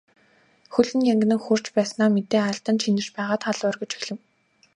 Хөл 0.73 0.89
нь 0.97 1.07
янгинан 1.13 1.41
хөрч 1.45 1.65
байснаа 1.75 2.09
мэдээ 2.15 2.41
алдан 2.51 2.77
чинэрч 2.83 3.09
байгаад 3.17 3.41
халуу 3.45 3.67
оргиж 3.71 3.91
эхлэв. 3.97 4.17